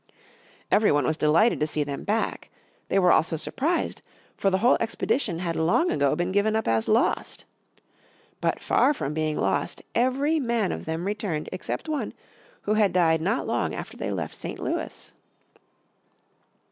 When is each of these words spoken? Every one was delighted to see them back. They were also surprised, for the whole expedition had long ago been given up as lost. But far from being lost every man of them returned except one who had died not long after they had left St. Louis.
Every 0.71 0.91
one 0.91 1.05
was 1.05 1.15
delighted 1.15 1.59
to 1.59 1.67
see 1.67 1.83
them 1.83 2.03
back. 2.05 2.49
They 2.87 2.97
were 2.97 3.11
also 3.11 3.35
surprised, 3.35 4.01
for 4.35 4.49
the 4.49 4.57
whole 4.57 4.75
expedition 4.79 5.37
had 5.37 5.55
long 5.55 5.91
ago 5.91 6.15
been 6.15 6.31
given 6.31 6.55
up 6.55 6.67
as 6.67 6.87
lost. 6.87 7.45
But 8.41 8.59
far 8.63 8.95
from 8.95 9.13
being 9.13 9.37
lost 9.37 9.83
every 9.93 10.39
man 10.39 10.71
of 10.71 10.85
them 10.85 11.05
returned 11.05 11.49
except 11.51 11.87
one 11.87 12.15
who 12.63 12.73
had 12.73 12.93
died 12.93 13.21
not 13.21 13.45
long 13.45 13.75
after 13.75 13.95
they 13.95 14.07
had 14.07 14.15
left 14.15 14.33
St. 14.33 14.57
Louis. 14.57 15.13